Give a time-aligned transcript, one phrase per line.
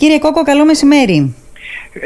[0.00, 1.34] Κύριε Κόκο, καλό μεσημέρι.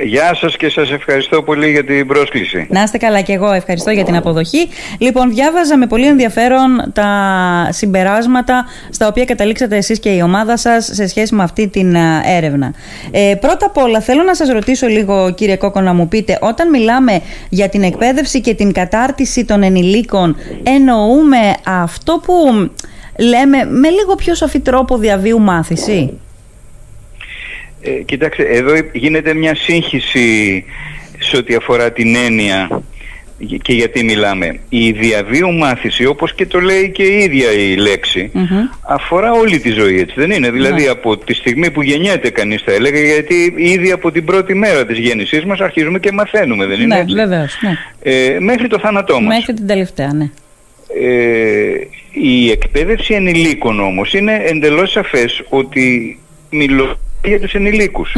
[0.05, 2.67] Γεια σας και σας ευχαριστώ πολύ για την πρόσκληση.
[2.71, 4.69] Να είστε καλά και εγώ ευχαριστώ για την αποδοχή.
[4.99, 7.09] Λοιπόν, διάβαζα με πολύ ενδιαφέρον τα
[7.71, 11.97] συμπεράσματα στα οποία καταλήξατε εσείς και η ομάδα σας σε σχέση με αυτή την
[12.37, 12.75] έρευνα.
[13.11, 16.71] Ε, πρώτα απ' όλα θέλω να σας ρωτήσω λίγο κύριε Κόκο να μου πείτε όταν
[16.71, 22.35] μιλάμε για την εκπαίδευση και την κατάρτιση των ενηλίκων εννοούμε αυτό που
[23.19, 26.19] λέμε με λίγο πιο σαφή τρόπο διαβίου μάθηση;
[27.87, 30.65] Ε, κοιτάξτε, εδώ γίνεται μια σύγχυση
[31.19, 32.83] σε ό,τι αφορά την έννοια
[33.63, 34.59] και γιατί μιλάμε.
[34.69, 38.31] Η διαβίου μάθηση, όπως και το λέει και η ίδια η λέξη,
[38.89, 40.89] αφορά όλη τη ζωή, έτσι δεν είναι; Δηλαδή ναι.
[40.89, 44.99] από τη στιγμή που γεννιέται κανείς θα έλεγα, γιατί ήδη από την πρώτη μέρα της
[44.99, 47.15] γέννησής μας αρχίζουμε και μαθαίνουμε, δεν είναι; Ναι, έτσι.
[47.15, 47.73] Βεβαίως, ναι.
[48.03, 49.37] Ε, μέχρι το θάνατό μας.
[49.37, 50.31] Μέχρι την τελευταία, ναι.
[51.01, 56.19] Ε, η εκπαίδευση ενηλίκων όμως είναι εντελώς σαφές ότι
[56.51, 58.13] μιλώ για τους ενηλικους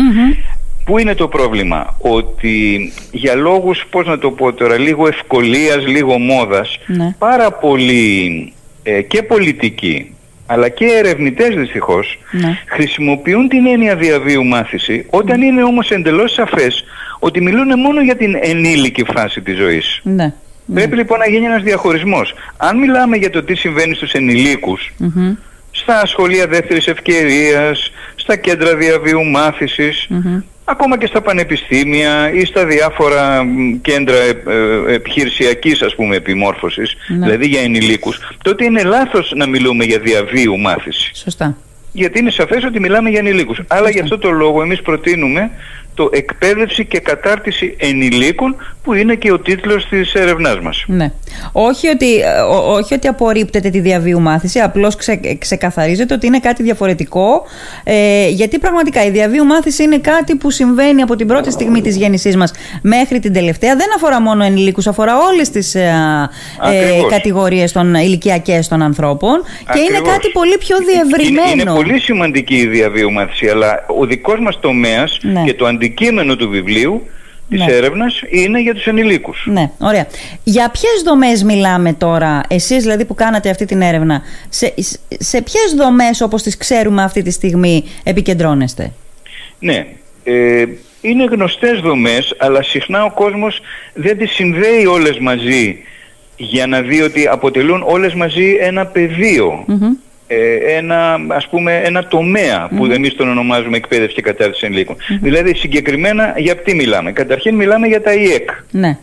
[0.87, 6.19] Πού είναι το πρόβλημα, ότι για λόγους, πώς να το πω τώρα, λίγο ευκολίας, λίγο
[6.19, 7.15] μόδας, ναι.
[7.19, 10.15] πάρα πολλοί ε, και πολιτικοί,
[10.47, 12.59] αλλά και ερευνητές δυστυχώς, ναι.
[12.67, 16.85] χρησιμοποιούν την έννοια διαβίου μάθηση, όταν είναι όμως εντελώς σαφές
[17.19, 20.01] ότι μιλούν μόνο για την ενήλικη φάση της ζωής.
[20.03, 20.35] Ναι.
[20.75, 22.35] Πρέπει λοιπόν να γίνει ένας διαχωρισμός.
[22.57, 24.93] Αν μιλάμε για το τι συμβαίνει στους ενηλικους
[25.81, 29.21] στα σχολεία δεύτερης ευκαιρίας, στα κέντρα διαβίου
[30.69, 33.47] ακόμα και στα πανεπιστήμια ή στα διάφορα
[33.81, 37.27] κέντρα ε, ε, επιχειρησιακής ας πούμε επιμόρφωσης, ναι.
[37.27, 41.11] δηλαδή για ενηλίκους, τότε είναι λάθος να μιλούμε για διαβίου μάθηση.
[41.15, 41.57] Σωστά.
[41.93, 43.61] Γιατί είναι σαφές ότι μιλάμε για ενηλίκους.
[43.67, 45.51] Αλλά για αυτό το λόγο εμείς προτείνουμε
[45.95, 48.57] το εκπαίδευση και κατάρτιση ενηλίκων
[48.87, 50.85] που είναι και ο τίτλος της έρευνάς μας.
[50.87, 51.11] Ναι.
[51.53, 56.63] Όχι ότι, ε, όχι ότι απορρίπτεται τη διαβίου μάθηση, απλώς ξε, ξεκαθαρίζεται ότι είναι κάτι
[56.63, 57.43] διαφορετικό
[57.85, 61.97] ε, γιατί πραγματικά η διαβίου μάθηση είναι κάτι που συμβαίνει από την πρώτη στιγμή της
[61.97, 63.77] γέννησής μας μέχρι την τελευταία.
[63.77, 65.91] Δεν αφορά μόνο ενηλίκους, αφορά όλες τις ε,
[66.73, 71.51] ε, κατηγορίες των ηλικιακές των ανθρώπων και είναι κάτι πολύ πιο διευρυμένο.
[71.51, 75.43] Είναι, είναι πολύ σημαντική η διαβίου μάθηση, αλλά ο δικός μας τομέας ναι.
[75.45, 77.07] και το αντικείμενο του βιβλίου
[77.49, 77.73] της ναι.
[77.73, 79.47] έρευνας είναι για τους ενηλίκους.
[79.51, 80.07] Ναι, ωραία.
[80.45, 84.75] Για ποιες δομές μιλάμε τώρα, εσείς δηλαδή που κάνατε αυτή την έρευνα, σε,
[85.09, 88.93] σε ποιες δομές όπως τις ξέρουμε αυτή τη στιγμή επικεντρώνεστε;
[89.59, 89.87] Ναι,
[90.25, 90.65] ε,
[91.01, 93.61] είναι γνωστές δομές, αλλά συχνά ο κόσμος
[93.95, 95.79] δεν τις συνδέει όλες μαζί
[96.37, 99.09] για να δει ότι αποτελούν όλες μαζί ένα ε,
[100.67, 104.97] ένα, ας πούμε, ένα τομέα που εμείς τον ονομάζουμε εκπαίδευση και κατάρτιση ενηλίκων.
[105.21, 107.13] Δηλαδή συγκεκριμένα για τι μιλάμε.
[107.13, 108.51] Καταρχήν μιλάμε για τα ΙΕΚ.
[108.71, 108.99] Ναι.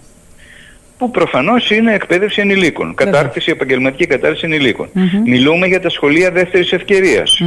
[0.97, 2.93] Που προφανώς είναι εκπαίδευση ενηλίκων.
[2.95, 4.89] Κατάρτιση, επαγγελματική κατάρτιση ενηλίκων.
[5.25, 7.41] Μιλούμε για τα σχολεία δεύτερης ευκαιρίας.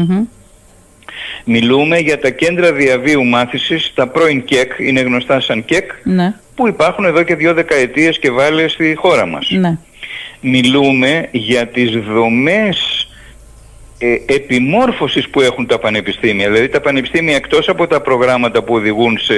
[1.45, 6.35] Μιλούμε για τα κέντρα διαβίου μάθησης, τα πρώην ΚΕΚ, είναι γνωστά σαν ΚΕΚ, ναι.
[6.55, 9.51] που υπάρχουν εδώ και δύο δεκαετίες και βάλε στη χώρα μας.
[9.51, 9.79] Ναι.
[10.41, 12.96] Μιλούμε για τις δομές
[13.99, 16.51] ε, επιμόρφωσης που έχουν τα πανεπιστήμια.
[16.51, 19.35] Δηλαδή τα πανεπιστήμια εκτός από τα προγράμματα που οδηγούν σε,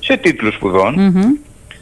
[0.00, 0.58] σε τίτλους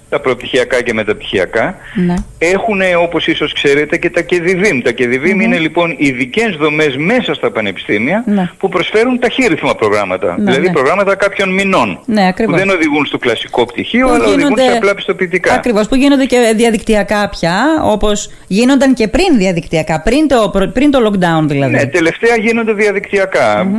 [0.09, 2.15] τα προπτυχιακά και μεταπτυχιακά, ναι.
[2.39, 4.81] έχουν όπως ίσως ξέρετε και τα ΚΕΔΙΒΙΜ.
[4.81, 8.51] Τα ΚΕΔΙΒΙΜ είναι λοιπόν ειδικές δομές μέσα στα πανεπιστήμια ναι.
[8.59, 10.35] που προσφέρουν ταχύρυθμα προγράμματα.
[10.39, 10.73] Ναι, δηλαδή ναι.
[10.73, 12.01] προγράμματα κάποιων μηνών.
[12.05, 14.45] Ναι, που δεν οδηγούν στο κλασικό πτυχίο, αλλά γίνονται...
[14.45, 15.55] οδηγούν σε απλά πιστοποιητικά.
[15.55, 20.99] Ακριβώς, που γίνονται και διαδικτυακά πια, όπως γίνονταν και πριν διαδικτυακά, πριν το, πριν το
[21.07, 21.73] lockdown δηλαδή.
[21.73, 22.73] Ναι, τελευταία γίνονται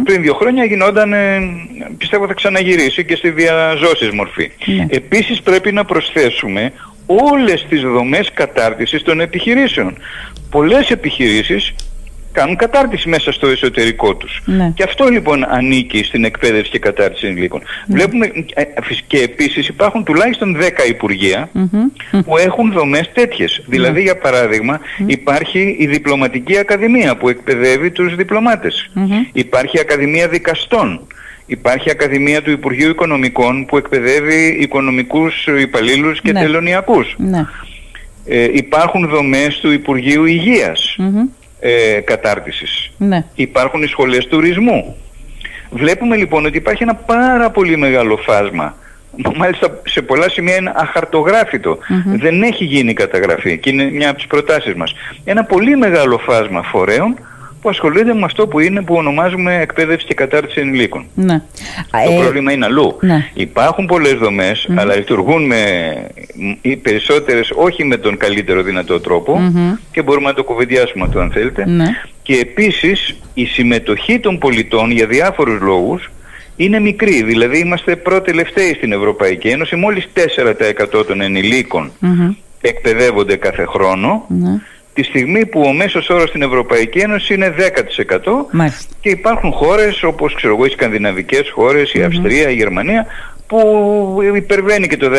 [0.04, 1.40] Πριν δύο χρόνια γινόταν, ε,
[1.98, 4.52] πιστεύω θα ξαναγυρίσει και στη διαζώσης μορφή.
[4.66, 4.86] Ναι.
[4.90, 6.72] Επίσης πρέπει να προσθέσουμε θέσουμε
[7.06, 9.98] όλες τις δομές κατάρτισης των επιχειρήσεων.
[10.50, 11.74] Πολλές επιχειρήσεις
[12.40, 14.42] κάνουν κατάρτιση μέσα στο εσωτερικό τους.
[14.46, 14.72] Ναι.
[14.75, 17.62] Και αυτό λοιπόν ανήκει στην εκπαίδευση και κατάρτιση ενηλίκων.
[17.62, 17.96] Ναι.
[17.96, 18.64] Βλέπουμε ε,
[19.08, 21.50] και επίσης υπάρχουν τουλάχιστον 10 υπουργεια
[22.26, 23.64] που έχουν δομές τέτοιες.
[23.68, 28.90] Δηλαδή για παράδειγμα υπάρχει η Διπλωματική Ακαδημία που εκπαιδεύει τους διπλωμάτες.
[29.31, 31.08] Υπάρχει Ακαδημία Δικαστών
[31.50, 36.41] Υπάρχει Ακαδημία του Υπουργείου Οικονομικών που εκπαιδεύει οικονομικούς υπαλλήλους και ναι.
[36.41, 37.16] τελωνιακούς.
[37.17, 37.46] Ναι.
[38.26, 40.26] Ε, υπάρχουν δομές του Υπουργείου
[41.59, 42.92] ε, κατάρτισης.
[42.98, 43.24] Ναι.
[43.36, 44.96] Υπάρχουν οι σχολές τουρισμού.
[45.72, 48.76] Βλέπουμε λοιπόν ότι υπάρχει ένα πάρα πολύ μεγάλο φάσμα.
[49.36, 50.74] Μάλιστα σε πολλά σημεία είναι
[52.06, 54.94] Δεν έχει γίνει καταγραφή και είναι μια από τις προτάσεις μας.
[55.24, 57.16] Ένα πολύ μεγάλο φάσμα φορέων
[57.67, 61.05] που ασχολείται με αυτό που είναι που ονομάζουμε εκπαίδευση και κατάρτιση ενηλίκων.
[61.16, 61.41] Ναι.
[61.91, 62.97] Το ε, πρόβλημα είναι αλλού.
[63.02, 63.29] Ναι.
[63.34, 64.16] Υπάρχουν πολλές
[64.75, 65.61] αλλά λειτουργούν με
[66.61, 69.02] οι περισσότερες όχι με τον καλύτερο δυνατό
[69.91, 71.66] και μπορούμε να το κουβεντιάσουμε αυτό αν θέλετε.
[71.66, 71.85] Ναι.
[72.22, 76.09] Και επίσης η συμμετοχή των πολιτών για διάφορους λόγους
[76.55, 77.23] είναι μικρή.
[77.23, 79.75] Δηλαδή είμαστε πρώτοι-τελευταίοι στην Ευρωπαϊκή Ένωση.
[79.75, 80.08] Μόλις
[80.99, 81.91] 4% των ενηλίκων
[82.61, 84.25] εκπαιδεύονται κάθε χρόνο.
[84.97, 85.03] Ναι.
[85.03, 88.46] Τη στιγμή που ο μέσος όρος στην Ευρωπαϊκή Ένωση είναι 10%
[89.02, 93.05] και υπάρχουν χώρες όπως ξέρω εγώ οι σκανδιναβικές χώρες, η Αυστρία, η Γερμανία
[93.47, 95.09] που υπερβαίνει και το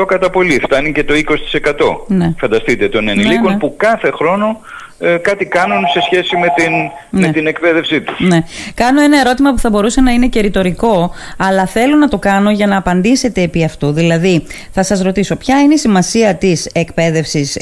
[0.00, 2.34] 10% κατά πολύ, φτάνει και το 20% ναι.
[2.38, 3.58] φανταστείτε των ενηλίκων ναι, ναι.
[3.58, 4.60] που κάθε χρόνο
[5.04, 6.72] ε, κάτι κάνουν σε σχέση με την,
[7.10, 7.32] με ναι.
[7.32, 8.20] την εκπαίδευσή τους.
[8.20, 8.42] Ναι.
[8.74, 12.50] Κάνω ένα ερώτημα που θα μπορούσε να είναι και ρητορικό, αλλά θέλω να το κάνω
[12.50, 13.92] για να απαντήσετε επί αυτού.
[13.92, 17.58] Δηλαδή, θα σας ρωτήσω ποια είναι η σημασία της εκπαίδευσης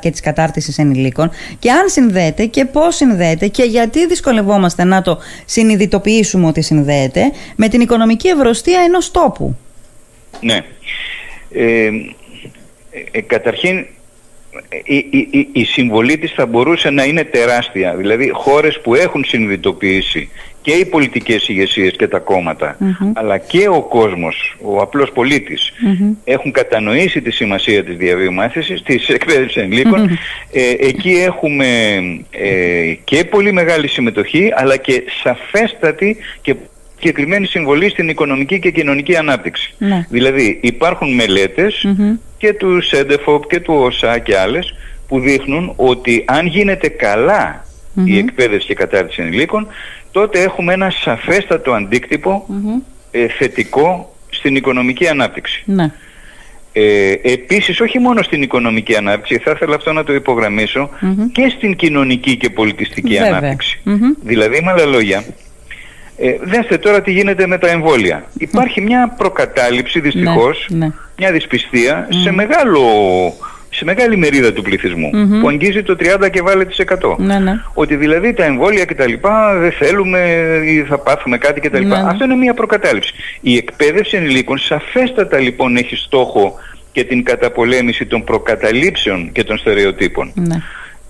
[0.00, 5.18] και της κατάρτισης ενηλίκων και αν συνδέεται και πώς συνδέεται και γιατί δυσκολευόμαστε να το
[5.44, 9.56] συνειδητοποιήσουμε ότι συνδέεται με την οικονομική ευρωστία ενός τόπου.
[10.40, 10.60] Ναι.
[11.52, 11.88] Ε,
[13.10, 13.86] ε, καταρχήν
[14.84, 17.94] η, η, η, συμβολή της θα μπορούσε να είναι τεράστια.
[17.96, 20.28] Δηλαδή χώρες που έχουν συνειδητοποιήσει
[20.64, 22.76] και οι πολιτικές ηγεσίες και τα κόμματα
[23.14, 25.12] αλλά και ο κόσμος, ο απλός
[26.24, 30.18] έχουν κατανοήσει τη σημασία της διαβίου μάθησης, της εκπαίδευσης ενηλίκων.
[30.52, 31.66] Ε, εκεί έχουμε
[32.30, 36.54] ε, και πολύ μεγάλη συμμετοχή αλλά και σαφέστατη και
[36.96, 39.74] συγκεκριμένη συμβολή στην οικονομική και κοινωνική ανάπτυξη.
[39.78, 40.06] Ναι.
[40.08, 41.14] Δηλαδή υπάρχουν
[42.38, 44.74] και του ΣΕΝΤΕΦΟΠ και του ΟΣΑ και άλλες
[45.08, 46.88] που δείχνουν ότι αν γίνεται
[48.04, 49.66] η εκπαίδευση και κατάρτιση ενηλίκων
[50.10, 51.72] τότε έχουμε ένα σαφέστατο
[53.10, 55.62] ε, θετικό στην οικονομική ανάπτυξη.
[55.66, 55.92] Ναι.
[56.72, 60.90] Ε, επίσης όχι μόνο στην οικονομική ανάπτυξη, θα ήθελα αυτό να το υπογραμμισω
[61.32, 63.18] και στην κοινωνική και πολιτιστική
[64.22, 65.24] Δηλαδή με άλλα λόγια,
[66.16, 68.24] ε, δέστε τώρα τι γίνεται με τα εμβόλια.
[68.38, 70.92] Υπάρχει μια προκατάληψη δυστυχώς, ναι, ναι.
[71.18, 72.82] μια δυσπιστία σε, μεγάλο,
[73.70, 77.16] σε μεγάλη μερίδα του πληθυσμού που αγγίζει το 30 και βάλε της 100.
[77.16, 77.52] Ναι, ναι.
[77.74, 79.12] Ότι δηλαδή τα εμβόλια κτλ.
[79.60, 80.20] δεν θέλουμε
[80.64, 81.86] ή θα πάθουμε κάτι κτλ.
[81.86, 83.14] Ναι, Αυτό είναι μια προκατάληψη.
[83.40, 86.54] Η εκπαίδευση ενηλίκων σαφέστατα λοιπόν έχει στόχο
[86.92, 90.32] και την καταπολέμηση των προκαταλήψεων και των στερεοτύπων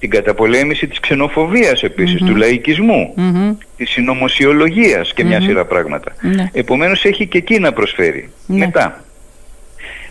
[0.04, 1.84] την καταπολέμηση της ξενοφοβίας
[2.26, 3.56] του λαϊκισμού, mm-hmm.
[3.76, 6.12] της συνωμοσιολογίας και μιας σειρά πράγματα.
[6.20, 6.50] Ναι.
[6.52, 8.30] Επομένως έχει και εκεί να προσφέρει.
[8.46, 8.58] Ναι.
[8.58, 9.04] Μετά,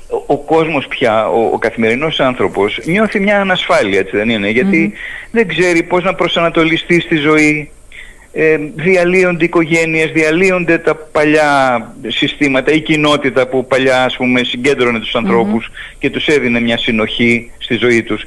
[0.09, 4.93] ο, ο κόσμος πια, ο, ο καθημερινός άνθρωπος νιώθει μια ανασφάλεια, έτσι δεν είναι, γιατί
[5.31, 7.71] δεν ξέρει πώς να προσανατολιστεί στη ζωή,
[8.33, 15.15] ε, διαλύονται οικογένειες, διαλύονται τα παλιά συστήματα, η κοινότητα που παλιά ας πούμε συγκέντρωνε τους
[15.15, 18.25] ανθρώπους και τους έδινε μια συνοχή στη ζωή τους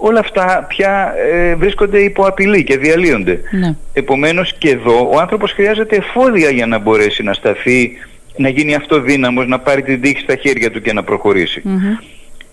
[0.00, 3.40] όλα αυτά πια ε, βρίσκονται υπό απειλή και διαλύονται.
[3.50, 3.76] Ναι.
[3.92, 7.92] Επομένως και εδώ ο άνθρωπος χρειάζεται εφόδια για να μπορέσει να σταθεί,
[8.36, 11.62] να γίνει αυτοδύναμος, να πάρει την τύχη στα χέρια του και να προχωρήσει.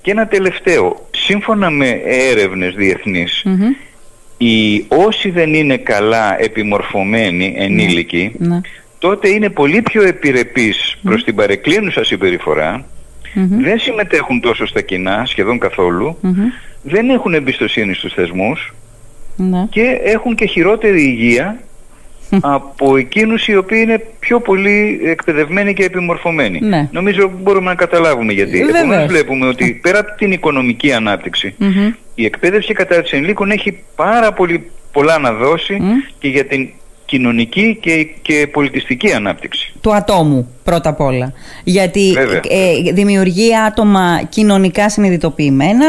[0.01, 2.73] Και ένα τελευταίο, σύμφωνα με έρευνες
[4.37, 8.61] οι όσοι δεν είναι καλά επιμορφωμένοι ενήλικοι, ναι.
[8.99, 12.85] τότε είναι πολύ πιο επιρρεπείς προς την παρεκκλίνουσα συμπεριφορά,
[13.33, 15.59] δεν συμμετέχουν τόσο στα κοινά, σχεδόν
[16.87, 18.73] δεν έχουν εμπιστοσύνη στους θεσμούς
[19.35, 19.67] ναι.
[19.69, 21.59] και έχουν και χειρότερη υγεία
[22.41, 26.59] από εκείνους οι οποίοι είναι πιο πολύ εκπαιδευμένοι και επιμορφωμένοι.
[26.61, 26.89] Ναι.
[26.91, 28.59] Νομίζω μπορούμε να καταλάβουμε γιατί.
[28.59, 30.93] Επομένως βλέπουμε ότι πέρα από την οικονομική
[32.15, 35.81] η εκπαίδευση κατά της ενηλίκων έχει πάρα πολύ πολλά να δώσει
[36.19, 36.69] και για την
[37.15, 39.73] κοινωνική και, και πολιτιστική ανάπτυξη.
[39.81, 41.33] Του ατόμου πρώτα απ' όλα.
[41.63, 42.15] Γιατί
[42.49, 45.85] ε, δημιουργεί άτομα κοινωνικά συνειδητοποιημένα,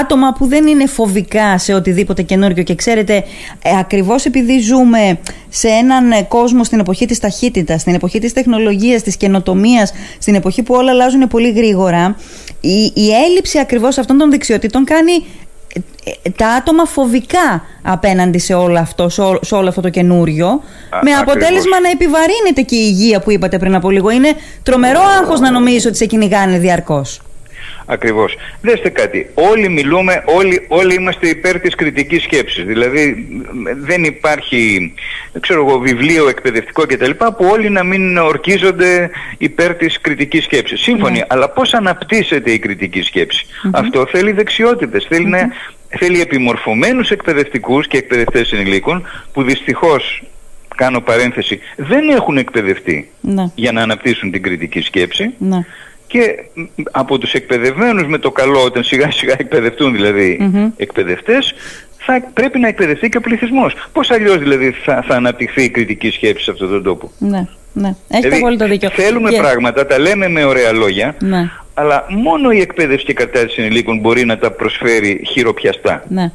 [0.00, 3.24] άτομα που δεν είναι φοβικά σε οτιδήποτε καινούργιο και ξέρετε
[3.62, 8.32] ε, ακριβώς επειδή ζούμε σε έναν ε, κόσμο στην εποχή της ταχύτητας, στην εποχή της
[8.32, 12.16] τεχνολογίας, της καινοτομίας, στην εποχή που όλα αλλάζουν πολύ γρήγορα,
[12.60, 15.24] η, η έλλειψη ακριβώς αυτών των δεξιοτήτων κάνει
[16.36, 19.08] τα άτομα φοβικά απέναντι σε όλο αυτό,
[19.40, 20.62] σε όλο αυτό το καινούριο,
[21.02, 24.10] με αποτέλεσμα να επιβαρύνεται και η υγεία που είπατε πριν από λίγο.
[24.10, 27.20] Είναι τρομερό άγχος να νομίζεις ότι σε κυνηγάνε διαρκώς.
[27.86, 28.36] Ακριβώς.
[28.60, 29.30] Δέστε κάτι.
[29.34, 32.64] Όλοι μιλούμε, όλοι, όλοι είμαστε υπέρ της κριτικής σκέψης.
[32.64, 33.26] Δηλαδή
[33.76, 34.92] δεν υπάρχει
[35.40, 37.10] ξέρω εγώ, βιβλίο εκπαιδευτικό κτλ.
[37.10, 40.80] που όλοι να μην ορκίζονται υπέρ της κριτικής σκέψης.
[40.80, 41.18] Σύμφωνοι.
[41.18, 41.24] Ναι.
[41.28, 43.02] Αλλά πώς αναπτύσσεται η κριτική
[43.70, 45.06] Αυτό θέλει δεξιότητες.
[45.10, 45.48] να,
[45.88, 50.22] θέλει επιμορφωμένους εκπαιδευτικούς και εκπαιδευτές ενηλίκων που δυστυχώς
[50.76, 53.50] κάνω παρένθεση, δεν έχουν εκπαιδευτεί ναι.
[53.54, 55.30] για να αναπτύσσουν την κριτική σκέψη.
[55.38, 55.58] Ναι
[56.14, 56.44] και
[56.90, 60.72] από τους εκπαιδευμένους με το καλό όταν σιγά σιγά εκπαιδευτούν δηλαδή mm-hmm.
[60.76, 61.54] εκπαιδευτές
[61.98, 63.74] θα πρέπει να εκπαιδευτεί και ο πληθυσμός.
[63.92, 67.94] Πώς αλλιώς δηλαδή θα, θα αναπτυχθεί η κριτική σκέψη σε αυτόν τον τόπο; Ναι, ναι.
[68.08, 68.90] Έχετε δηλαδή, πολύ το δίκιο.
[68.90, 71.50] Θέλουμε πράγματα, τα λέμε με ωραία λόγια, ναι.
[71.74, 76.04] αλλά μόνο η εκπαίδευση και κατάρτιση ενηλίκων μπορεί να τα προσφέρει χειροπιαστά.
[76.08, 76.32] Ναι.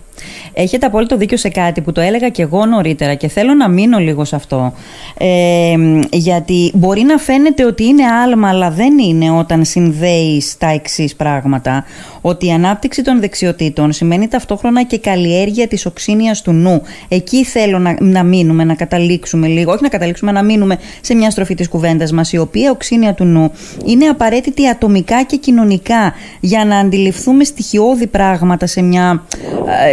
[0.62, 3.98] Έχετε απόλυτο δίκιο σε κάτι που το έλεγα και εγώ νωρίτερα και θέλω να μείνω
[3.98, 4.74] λίγο σε αυτό.
[5.18, 5.76] Ε,
[6.12, 11.86] γιατί μπορεί να φαίνεται ότι είναι άλμα, αλλά δεν είναι όταν συνδέεις τα εξής πράγματα.
[12.22, 16.82] Ότι η ανάπτυξη των δεξιοτήτων σημαίνει ταυτόχρονα και καλλιέργεια της οξύνια του νου.
[17.08, 19.72] Εκεί θέλω να, να μείνουμε, να καταλήξουμε λίγο.
[19.72, 23.26] Όχι να καταλήξουμε, να μείνουμε σε μια στροφή της κουβέντας μας, η οποία οξύνια του
[23.26, 23.52] νου
[23.86, 29.24] είναι απαραίτητη ατομικά και κοινωνικά για να αντιληφθούμε στοιχειώδη πράγματα σε μια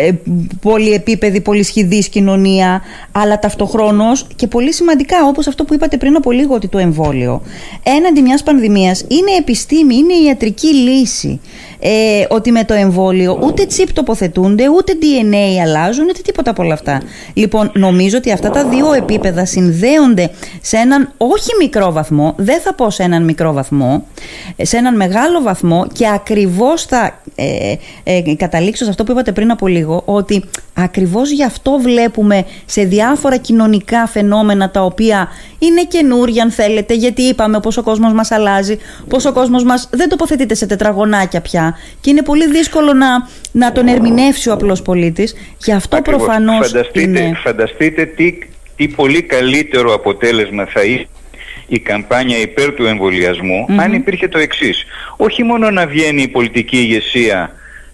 [0.02, 0.12] ε,
[0.60, 2.82] πολυεπίπεδη, πολυσχηδής κοινωνία,
[3.12, 7.42] αλλά ταυτοχρόνως και πολύ σημαντικά, όπως αυτό που είπατε πριν από λίγο, ότι το εμβόλιο
[7.82, 11.40] έναντι μιας πανδημίας είναι επιστήμη, είναι ιατρική λύση
[11.78, 16.74] ε, ότι με το εμβόλιο ούτε τσίπ τοποθετούνται, ούτε DNA αλλάζουν, ούτε τίποτα από όλα
[16.74, 17.02] αυτά.
[17.34, 22.74] Λοιπόν, νομίζω ότι αυτά τα δύο επίπεδα συνδέονται σε έναν όχι μικρό βαθμό, δεν θα
[22.74, 24.06] πω σε έναν μικρό βαθμό,
[24.62, 27.74] σε έναν μεγάλο βαθμό και ακριβώς θα ε,
[28.04, 32.82] ε, καταλήξω σε αυτό που είπατε πριν από λίγο, ότι ακριβώς γι' αυτό βλέπουμε σε
[32.82, 35.28] διάφορα κοινωνικά φαινόμενα τα οποία
[35.58, 38.78] είναι καινούργια αν θέλετε, γιατί είπαμε πως ο κόσμος μας αλλάζει,
[39.08, 43.06] πως ο κόσμος μας δεν τοποθετείται σε τετραγωνάκια πια και είναι πολύ δύσκολο να,
[43.52, 45.34] να τον ερμηνεύσει ο απλός πολίτης.
[45.58, 46.22] Γι' αυτό Ακριβώς.
[46.22, 47.38] προφανώς φανταστείτε, είναι...
[47.44, 48.38] Φανταστείτε τι,
[48.76, 51.06] τι πολύ καλύτερο αποτέλεσμα θα είχε
[51.66, 54.84] η καμπάνια υπέρ του εμβολιασμου αν υπήρχε το εξής.
[55.16, 57.50] Όχι μόνο να βγαίνει η πολιτική ηγεσία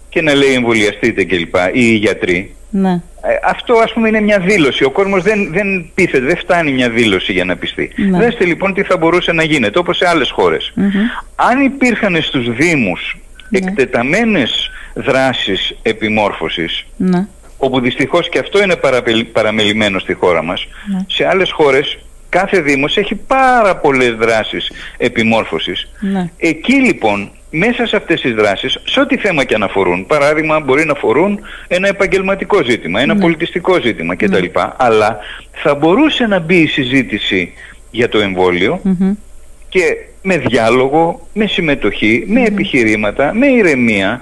[0.09, 1.55] και να λέει εμβολιαστείτε κλπ.
[1.55, 2.55] ή οι γιατροί.
[2.69, 3.01] Ναι.
[3.21, 4.83] Ε, αυτό ας πούμε είναι μια δήλωση.
[4.83, 7.91] Ο κόσμος δεν, δεν πείθεται, δεν φτάνει μια δήλωση για να πιστεί.
[7.95, 8.17] Ναι.
[8.17, 10.33] Δέστε λοιπόν τι θα μπορούσε να γίνεται, όπως σε άλλες
[11.35, 13.17] Αν υπήρχαν στους Δήμους
[13.49, 13.57] ναι.
[13.57, 17.27] εκτεταμένες δράσεις επιμόρφωσης ναι.
[17.57, 18.75] όπου δυστυχώς και αυτό είναι
[19.31, 21.05] παραμελημένο στη χώρα μας ναι.
[21.07, 21.97] σε άλλες χώρες
[22.33, 25.89] κάθε δήμος έχει πάρα πολλές δράσεις επιμόρφωσης.
[25.99, 26.29] Ναι.
[26.37, 30.91] εκεί λοιπόν μέσα σε αυτές τις δράσεις, σε ό,τι θέμα και αναφορούν, παράδειγμα μπορεί να
[30.91, 34.45] αφορούν ένα επαγγελματικό ζήτημα, ένα πολιτιστικό ζήτημα κτλ.
[34.77, 35.19] Αλλά
[35.51, 37.53] θα μπορούσε να μπει η συζήτηση
[37.91, 38.81] για το εμβόλιο
[39.69, 39.83] και
[40.21, 44.21] με διάλογο, με συμμετοχή, με επιχειρήματα, με ηρεμία,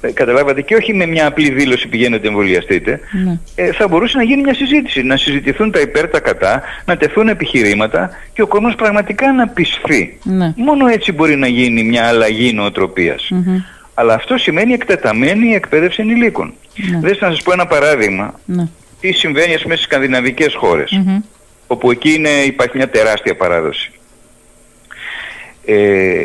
[0.00, 3.38] ε, καταλάβατε, και όχι με μια απλή δήλωση πηγαίνετε εμβολιαστείτε, ναι.
[3.54, 7.28] ε, θα μπορούσε να γίνει μια συζήτηση, να συζητηθούν τα υπέρ, τα κατά, να τεθούν
[7.28, 10.18] επιχειρήματα και ο κόσμος πραγματικά να πισθεί.
[10.22, 10.52] Ναι.
[10.56, 12.52] Μόνο έτσι μπορεί να γίνει μια αλλαγή
[13.94, 16.54] Αλλά αυτό σημαίνει εκτεταμένη εκπαίδευση ενηλίκων.
[16.90, 16.98] Ναι.
[16.98, 18.40] Δέστε να σας πω ένα παράδειγμα.
[18.44, 18.68] Ναι.
[19.00, 20.54] Τι συμβαίνει μέσα στις σκανδιναβικές
[21.66, 23.90] όπου εκεί είναι, υπάρχει μια τεράστια παράδοση.
[25.64, 26.24] Ε,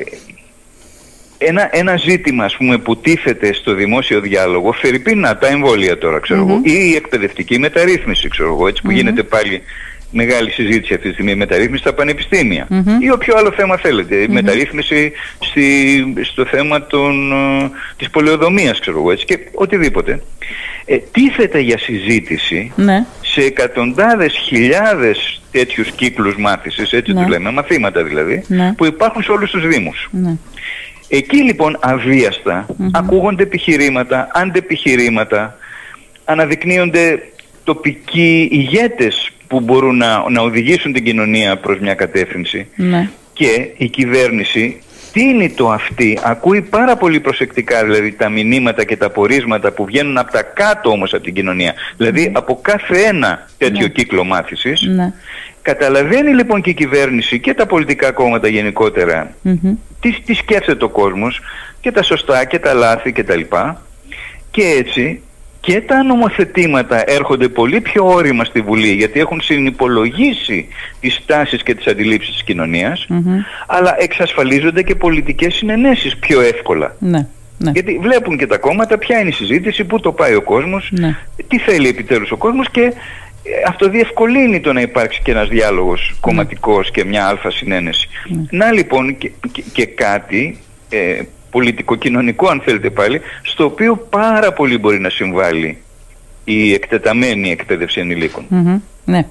[1.46, 6.20] ένα, ένα ζήτημα ας πούμε, που τίθεται στο δημόσιο διάλογο, φερειπεί να τα εμβόλια τώρα,
[6.20, 9.62] ξέρω εγώ, ή η εκπαιδευτική μεταρρύθμιση, ξέρω εγώ, έτσι που γίνεται πάλι
[10.14, 12.68] μεγάλη συζήτηση αυτή τη στιγμή, η μεταρρύθμιση στα πανεπιστήμια
[13.00, 18.98] ή όποιο άλλο θέμα θέλετε, η μεταρρύθμιση στη, στο θέμα των, ε, της πολεοδομίας, ξέρω
[18.98, 20.22] εγώ, έτσι και οτιδήποτε.
[20.86, 23.06] Ε, τίθεται για συζήτηση ναι.
[23.22, 27.20] σε εκατοντάδες χιλιάδες τέτοιους κύκλους μάθησης, έτσι ναι.
[27.20, 28.74] τους λέμε, μαθήματα δηλαδή, ναι.
[28.74, 30.10] που υπάρχουν σε όλους τους Δήμους.
[30.12, 30.38] Ναι.
[31.16, 31.80] Εκεί λοιπόν
[32.92, 35.58] ακούγονται επιχειρήματα, αντεπιχειρήματα,
[36.26, 37.24] αναδεικνύονται
[37.64, 43.10] τοπικοί ηγέτες που μπορούν να, να οδηγήσουν την κοινωνία προς μια κατεύθυνση ναι.
[43.34, 49.10] και η κυβέρνηση τίνει το αυτή, ακούει πάρα πολύ προσεκτικά δηλαδή τα μηνύματα και τα
[49.10, 53.82] πορίσματα που βγαίνουν από τα κάτω όμως από την κοινωνία, δηλαδή από κάθε ένα τέτοιο
[53.82, 53.88] ναι.
[53.88, 55.14] κύκλο μάθησης ναι.
[55.64, 58.48] Καταλαβαίνει λοιπόν και η κυβέρνηση και τα πολιτικά κόμματα
[60.00, 61.42] τι, τι σκέφτεται ο κόσμος
[61.82, 63.82] και τα σωστά και τα λάθη και τα λοιπά
[64.52, 65.22] και έτσι
[65.60, 70.68] και τα νομοθετήματα έρχονται πολύ πιο όρημα στη Βουλή γιατί έχουν συνυπολογίσει
[71.00, 73.08] τις τάσεις και τις αντιλήψεις της κοινωνιας
[73.68, 76.96] αλλά εξασφαλίζονται και πολιτικές συνενέσεις πιο εύκολα.
[77.00, 77.28] Ναι.
[77.58, 77.72] Ναι.
[77.72, 81.16] Γιατί βλέπουν και τα κόμματα ποια είναι η συζήτηση, πού το πάει ο κόσμος, ναι.
[81.48, 82.94] τι θέλει επιτέλους ο κόσμος και
[83.68, 86.18] αυτό διευκολύνει το να υπάρξει και ένας διάλογος ναι.
[86.20, 88.08] κομματικός και μια αλφα συνένεση.
[88.28, 88.44] Ναι.
[88.52, 89.18] Να λοιπόν
[89.72, 90.58] και, κάτι
[90.90, 91.22] ε,
[91.52, 95.78] πολιτικο-κοινωνικό αν θέλετε πάλι, στο οποίο πάρα πολύ μπορεί να συμβάλλει
[96.44, 98.18] η εκτεταμένη εκπαίδευση
[99.06, 99.26] ναι.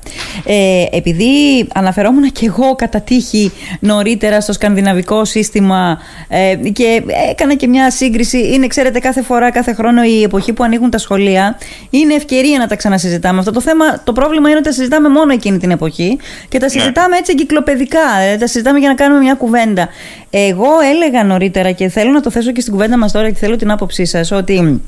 [0.44, 5.98] Ε, επειδή αναφερόμουν και εγώ κατά τύχη νωρίτερα στο σκανδιναβικό σύστημα
[6.28, 10.64] ε, και έκανα και μια σύγκριση, είναι ξέρετε κάθε φορά, κάθε χρόνο η εποχή που
[10.64, 11.58] ανοίγουν τα σχολεία,
[11.90, 13.38] είναι ευκαιρία να τα ξανασυζητάμε.
[13.38, 16.64] Αυτό το θέμα, το πρόβλημα είναι ότι τα συζητάμε μόνο εκείνη την εποχή και τα
[16.64, 16.70] ναι.
[16.70, 19.88] συζητάμε έτσι εγκυκλοπαιδικά, δηλαδή τα συζητάμε για να κάνουμε μια κουβέντα.
[20.30, 23.56] Εγώ έλεγα νωρίτερα και θέλω να το θέσω και στην κουβέντα μας τώρα και θέλω
[23.56, 24.80] την άποψή σας ότι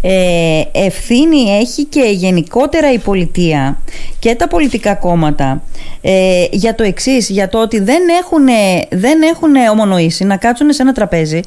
[0.00, 3.78] ε, ευθύνη έχει και γενικότερα η πολιτεία
[4.18, 5.62] και τα πολιτικά κόμματα
[6.00, 8.46] ε, για το εξής, για το ότι δεν έχουν,
[9.00, 11.40] δεν έχουν ομονοήσει να κάτσουν σε ένα τραπέζι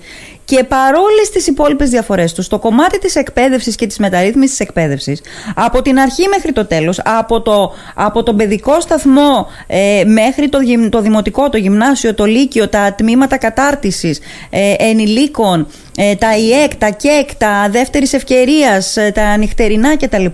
[0.50, 5.22] Και παρόλες τις υπόλοιπες διαφορές τους, το κομμάτι της εκπαίδευσης και της μεταρρύθμισης της εκπαίδευσης,
[5.56, 10.60] από την αρχή μέχρι το τέλος, από, το, από τον παιδικό σταθμό ε, μέχρι το,
[10.89, 16.89] το δημοτικό, το γυμνάσιο, το λύκειο, τα τμήματα κατάρτισης ε, ενηλίκων, ε, τα ΙΕΚ, τα
[16.89, 20.25] ΚΕΚ, τα δεύτερης ευκαιρίας, ε, τα νυχτερινά κτλ.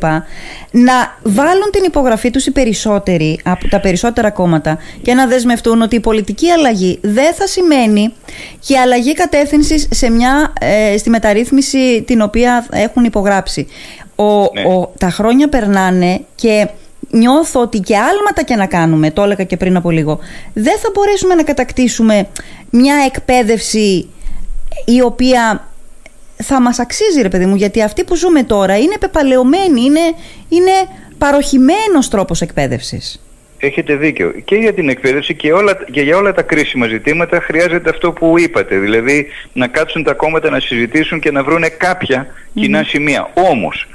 [0.78, 5.96] Να βάλουν την υπογραφή τους οι περισσότεροι από τα περισσότερα κόμματα και να δεσμευτούν ότι
[5.96, 8.14] η πολιτική αλλαγή δεν θα σημαίνει
[8.60, 13.68] και αλλαγή κατεύθυνσης σε μια, ε, στη μεταρρύθμιση την οποία έχουν υπογράψει.
[14.16, 14.64] Ο, ναι.
[14.68, 16.68] ο, τα χρόνια περνάνε και
[17.10, 20.20] νιώθω ότι και άλματα και να κάνουμε, το έλεγα και πριν από λίγο,
[20.54, 22.28] δεν θα μπορέσουμε να κατακτήσουμε
[22.70, 24.10] μια εκπαίδευση
[24.86, 25.68] η οποία
[26.44, 30.00] θα μας αξίζει ρε παιδί μου γιατί αυτοί που ζούμε τώρα είναι πεπαλαιωμένοι, είναι,
[30.50, 30.72] είναι
[31.18, 33.20] παροχημένος τρόπος εκπαίδευσης.
[33.58, 34.34] Έχετε δίκιο.
[34.46, 38.40] Και για την εκπαίδευση και, όλα, και για όλα τα κρίσιμα ζητήματα χρειάζεται αυτό που
[38.40, 38.78] είπατε.
[38.78, 43.30] Δηλαδή να κάτσουν τα κόμματα να συζητήσουν και να βρουν κάποια κοινά σημεία.
[43.34, 43.88] Όμως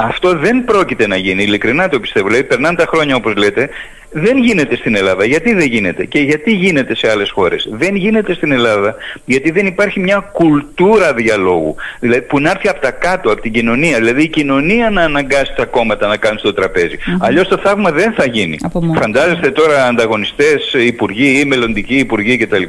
[0.00, 1.42] αυτό δεν πρόκειται να γίνει.
[1.42, 2.26] Ειλικρινά το πιστεύω.
[2.26, 3.68] Δηλαδή περνάνε τα χρόνια όπως λέτε
[4.10, 5.24] δεν γίνεται στην Ελλάδα.
[5.24, 9.66] Γιατί δεν γίνεται και γιατί γίνεται σε άλλες χώρες; Δεν γίνεται στην Ελλάδα γιατί δεν
[9.66, 11.74] υπάρχει μια κουλτούρα διαλόγου.
[12.00, 13.98] Δηλαδή που να έρθει από τα κάτω, από την κοινωνία.
[13.98, 16.96] Δηλαδή η κοινωνία να αναγκάσει τα κόμματα να κάνουν στο τραπέζι.
[16.98, 17.16] Mm-hmm.
[17.20, 18.58] Αλλιώς το θαύμα δεν θα γίνει.
[18.94, 22.62] Φαντάζεστε τώρα ανταγωνιστές, υπουργοί ή μελλοντικοί υπουργοί κτλ.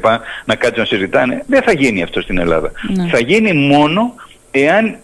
[0.46, 1.44] να κάτσουν να συζητάνε.
[1.48, 3.08] Δεν θα γίνει αυτό στην ελλαδα ναι.
[3.12, 4.16] Θα γίνει μόνο
[4.52, 4.98] εάν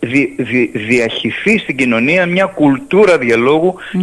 [0.00, 3.18] δι, δι, διαχυθεί στην κοινωνία μια κουλτούρα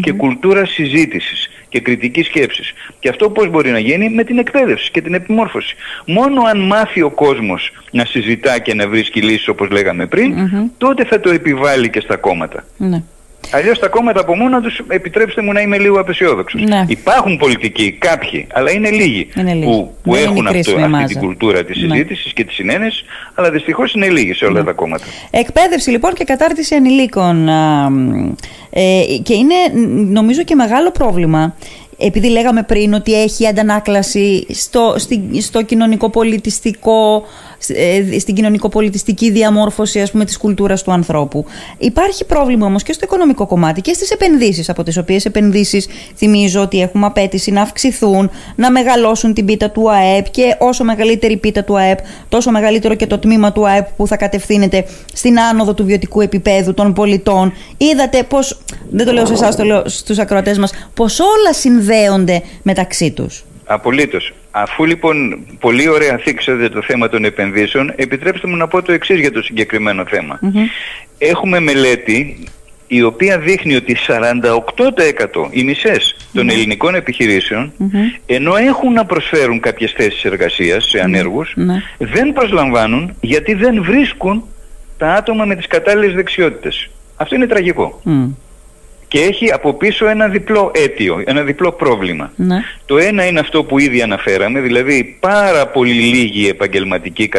[0.02, 2.74] και κουλτούρα συζήτησης και κριτικής σκέψης.
[3.00, 5.76] Και αυτό πώς μπορεί να γίνει; Με την εκπαίδευση και την επιμόρφωση.
[6.06, 10.34] Μόνο αν μάθει ο κόσμος να συζητά και να βρίσκει λύσεις όπως λέγαμε πριν,
[10.78, 12.64] τότε θα το επιβάλλει και στα κόμματα.
[12.78, 13.04] Ναι.
[13.52, 16.64] Αλλιώς τα κόμματα από μόνα τους, επιτρέψτε μου να είμαι λίγο απεσιόδοξος.
[16.64, 16.86] Ναι.
[16.88, 19.28] Υπάρχουν πολιτικοί, κάποιοι, αλλά είναι λίγοι,
[19.64, 21.88] που, που έχουν αυτό, αυτή την κουλτούρα της ναι.
[21.88, 23.04] συζήτησης και της συνένεσης,
[23.36, 24.66] αλλά δυστυχώς είναι λίγοι σε όλα ναι.
[24.66, 25.06] τα κόμματα.
[25.32, 27.48] Εκπαίδευση λοιπόν και κατάρτιση ανηλίκων.
[28.70, 29.56] Ε, και είναι
[30.12, 31.56] νομίζω και μεγάλο πρόβλημα
[31.98, 34.96] επειδή λέγαμε πριν ότι έχει αντανάκλαση στο,
[35.40, 37.55] στο κοινωνικό-πολιτιστικό ε,
[38.20, 41.46] στην κοινωνικοπολιτιστική διαμόρφωση ας πούμε, της κουλτούρας του ανθρώπου.
[41.78, 46.62] Υπάρχει πρόβλημα όμως και στο οικονομικό κομμάτι και στις επενδύσεις, από τις οποίες επενδύσεις θυμίζω
[46.62, 51.38] ότι έχουμε απέτηση να αυξηθούν, να μεγαλώσουν την πίτα του ΑΕΠ και όσο μεγαλύτερη η
[51.38, 55.74] πίτα του ΑΕΠ, τόσο μεγαλύτερο και το τμήμα του ΑΕΠ που θα κατευθύνεται στην άνοδο
[55.74, 57.54] του βιωτικού επίπεδου των πολιτών.
[57.78, 62.42] Είδατε πώς, δεν το λέω σε εσάς, το λέω στους ακροατές μας, πώς όλα συνδέονται
[62.62, 63.46] μεταξύ τους.
[63.66, 64.34] Απολύτως.
[64.58, 69.20] Αφού λοιπόν πολύ ωραία θίξατε το θέμα των επενδύσεων, επιτρέψτε μου να πω το εξής
[69.20, 70.04] για το συγκεκριμένο
[71.18, 72.44] Έχουμε μελέτη
[72.88, 76.96] η οποία δείχνει ότι 48% οι μισές των ελληνικών
[78.26, 81.54] ενώ έχουν να προσφέρουν κάποιες θέσεις εργασίας σε ανεργους
[81.98, 84.44] δεν προσλαμβάνουν γιατί δεν βρίσκουν
[84.98, 86.90] τα άτομα με τις κατάλληλες δεξιότητες.
[87.16, 88.02] Αυτό είναι τραγικό
[89.16, 92.32] και έχει από πίσω ένα διπλό αίτιο, ένα διπλό πρόβλημα.
[92.36, 92.58] Ναι.
[92.86, 97.30] Το ένα είναι αυτό που ήδη αναφέραμε, δηλαδή πάρα πολύ λίγη επαγγελματική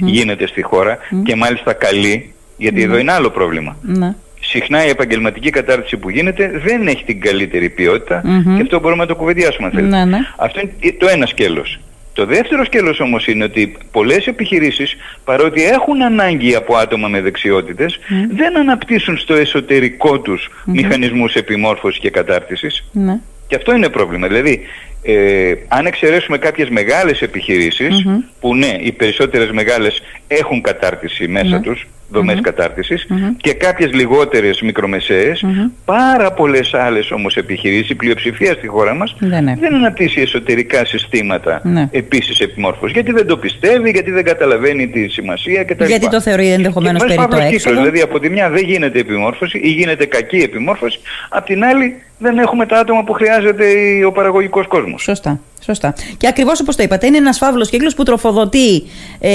[0.00, 3.76] γίνεται στη χώρα και μάλιστα καλή, γιατί εδώ είναι άλλο πρόβλημα.
[3.82, 4.14] Ναι.
[4.40, 8.22] Συχνά η επαγγελματική κατάρτιση που γίνεται δεν έχει την καλύτερη ποιότητα
[8.56, 10.04] και αυτό μπορούμε να το κουβεντιάσουμε αν θέλετε.
[10.04, 11.80] Ναι, αυτό είναι το ένα σκέλος.
[12.16, 17.98] Το δεύτερο σκέλος όμως είναι ότι πολλές επιχειρήσεις παρότι έχουν ανάγκη από άτομα με δεξιότητες
[18.30, 20.72] δεν αναπτύσσουν στο εσωτερικό τους mm-hmm.
[20.72, 22.84] μηχανισμούς επιμόρφωσης και κατάρτισης.
[22.92, 23.18] Ναι.
[23.46, 24.26] Και αυτό είναι πρόβλημα.
[24.26, 24.60] Δηλαδή,
[25.02, 27.22] ε, αν εξαιρέσουμε κάποιες μεγάλες
[28.40, 31.60] που ναι, οι περισσότερες μεγάλες έχουν κατάρτιση μέσα ναι.
[31.60, 35.44] τους, δομές κατάρτισης και κάποιες λιγότερες μικρομεσαίες,
[35.84, 39.56] πάρα πολλές άλλες όμως επιχειρήσεις, η πλειοψηφία στη χώρα μας ναι, ναι.
[39.60, 41.88] δεν αναπτύσσει εσωτερικά συστήματα ναι.
[41.90, 42.92] επίσης επιμόρφωσης.
[42.92, 45.84] Γιατί δεν το πιστεύει, γιατί δεν καταλαβαίνει τη σημασία κτλ.
[45.84, 47.76] Γιατί το θεωρεί ενδεχομένως περί το έξοδο.
[47.76, 52.38] Δηλαδή από τη μια δεν γίνεται επιμόρφωση ή γίνεται κακή επιμόρφωση, απ' την άλλη δεν
[52.38, 53.64] έχουμε τα άτομα που χρειάζεται
[54.06, 55.02] ο παραγωγικός κόσμος.
[55.02, 55.40] Σωστά.
[55.66, 55.94] Σωστά.
[56.16, 58.82] Και ακριβώς όπως το είπατε, είναι ένας φαύλος κύκλος που τροφοδοτεί.
[59.18, 59.30] Ε,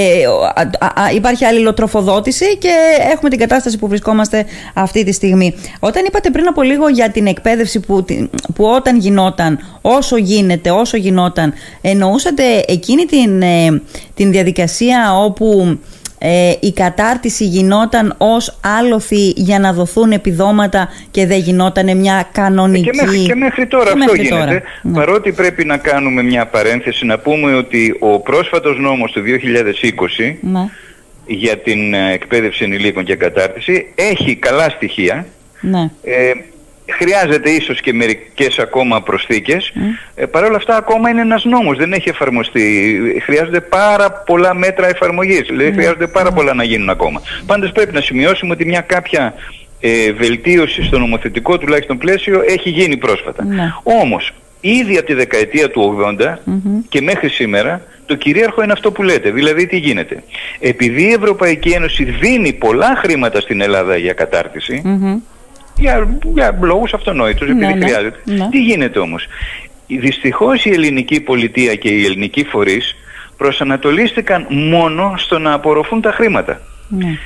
[1.15, 2.69] υπάρχει αλληλοτροφοδότηση και
[3.11, 5.55] έχουμε την κατάσταση που βρισκόμαστε αυτή τη στιγμή.
[5.79, 8.05] Όταν είπατε πριν από λίγο για την εκπαίδευση που,
[8.55, 13.81] που όταν γινόταν, όσο γίνεται, όσο γινόταν, εννοούσατε εκείνη την, ε,
[14.13, 15.77] την διαδικασία όπου
[16.23, 22.89] ε, η κατάρτιση γινόταν ως άλοθη για να δοθούν επιδόματα και δεν γινόταν μια κανονική...
[22.89, 24.63] Και μέχρι, και μέχρι τώρα αυτό γίνεται.
[24.81, 24.93] Ναι.
[24.93, 29.21] Παρότι πρέπει να κάνουμε μια παρένθεση να πούμε ότι ο πρόσφατος νόμος του
[30.21, 30.69] 2020 ναι.
[31.25, 35.25] για την ε, εκπαίδευση ενηλίκων και κατάρτιση έχει καλά στοιχεία.
[35.61, 35.89] Ναι.
[36.03, 36.31] Ε,
[36.91, 39.73] χρειάζεται ίσως και μερικές ακόμα προσθήκες.
[40.15, 43.01] Ε, Παρ' όλα αυτά ακόμα είναι ένας νόμος, δεν έχει εφαρμοστεί.
[43.23, 47.21] Χρειάζονται πάρα πολλά μέτρα εφαρμογής, δηλαδή χρειάζονται πάρα πολλά να γίνουν ακόμα.
[47.45, 49.33] Πάντως πρέπει να σημειώσουμε ότι μια κάποια
[49.79, 53.43] ε, βελτίωση στο νομοθετικό τουλάχιστον πλαίσιο έχει γίνει πρόσφατα.
[53.45, 53.73] Ναι.
[53.83, 56.35] Όμως, ήδη από τη δεκαετία του 80
[56.89, 59.31] και μέχρι σήμερα το κυρίαρχο είναι αυτό που λέτε.
[59.31, 60.23] Δηλαδή τι γίνεται;
[60.59, 64.81] Επειδή η Ευρωπαϊκή Ένωση δίνει πολλά χρήματα στην Ελλάδα για κατάρτιση,
[65.77, 67.85] για, για λόγους αυτονόητους, Ναι, επειδή ναι.
[67.85, 68.19] χρειάζεται.
[68.25, 68.47] Ναι.
[68.51, 69.27] Τι γίνεται όμως;
[69.87, 72.95] Δυστυχώς η ελληνική πολιτεία και οι ελληνικοί φορείς
[73.37, 76.61] προσανατολίστηκαν μόνο στο να απορροφούν τα χρήματα.
[76.89, 77.17] Ναι.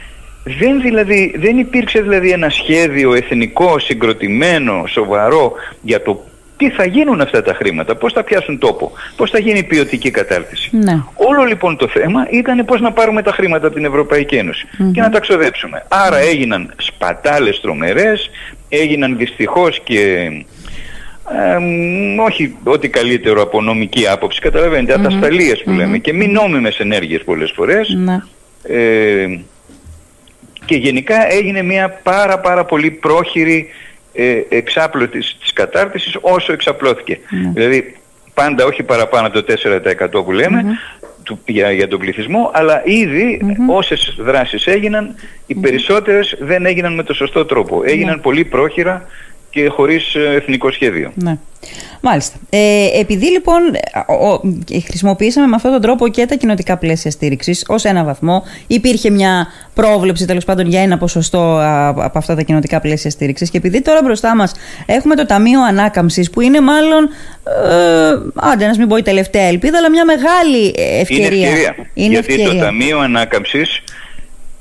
[0.60, 6.24] Δεν, δηλαδή, δεν υπήρξε δηλαδή ένα σχέδιο εθνικό, συγκροτημένο, σοβαρό για το
[6.58, 10.12] τι θα γίνουν αυτά τα χρήματα, πώς θα πιάσουν τόπο, πώς θα γίνει η ποιοτική
[10.12, 10.70] κατάρτιση.
[10.72, 11.04] Ναι.
[11.14, 15.02] Όλο λοιπόν το θέμα ήταν πώς να πάρουμε τα χρήματα από την Ευρωπαϊκή Ένωση και
[15.02, 15.86] να τα ξοδέψουμε.
[15.88, 18.30] Άρα έγιναν σπατάλες τρομερές,
[18.70, 20.30] έγιναν δυστυχώς και
[21.32, 26.80] ε, μ, όχι ό,τι καλύτερο από νομική άποψη, καταλαβαίνετε, ατασταλίες που λέμε και μη νόμιμες
[26.80, 27.90] ενέργειες πολλές φορές.
[27.90, 28.20] Ναι.
[28.64, 29.40] Ε,
[30.66, 33.68] και γενικά έγινε μια πάρα πάρα πολύ πρόχειρη
[34.16, 37.20] ε, εξάπλωση της, της κατάρτισης όσο εξαπλώθηκε.
[37.54, 37.96] Δηλαδή
[38.34, 39.54] πάντα όχι παραπάνω από το
[40.22, 40.64] 4% που λέμε
[41.24, 47.04] του, για, για τον πληθυσμό, αλλά ήδη όσες δράσεις έγιναν, οι περισσότερες δεν έγιναν με
[47.04, 47.82] το σωστό τρόπο.
[47.84, 49.06] Έγιναν πολύ πρόχειρα
[49.56, 51.12] και χωρίς ε, εθνικό σχέδιο.
[51.16, 51.38] Ναι.
[52.02, 52.38] Μάλιστα.
[52.50, 53.60] Ε, επειδή λοιπόν
[54.08, 54.42] ο, ο-
[54.86, 59.48] χρησιμοποιήσαμε με αυτόν τον τρόπο και τα κοινοτικά πλαίσια στήριξης ως ένα βαθμό, υπήρχε μια
[59.74, 63.50] πρόβλεψη τέλος πάντων για ένα ποσοστό α, από αυτά τα κοινοτικά πλαίσια στήριξης.
[63.50, 64.52] Και επειδή τώρα μπροστά μας
[64.86, 67.04] έχουμε το Ταμείο Ανάκαμψης, που είναι μάλλον.
[67.70, 71.26] Ε, άντε, να μην πω η τελευταία ελπίδα, αλλά μια μεγάλη ευκαιρία.
[71.28, 71.76] Είναι ευκαιρία.
[71.94, 72.60] Είναι γιατί ευκαιρία.
[72.60, 73.84] το Ταμείο Ανάκαμψης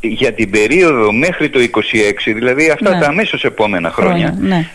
[0.00, 3.00] για την περίοδο μέχρι το 26, δηλαδή αυτά Ναι.
[3.00, 4.68] τα αμέσως επόμενα χρόνια, Ναι.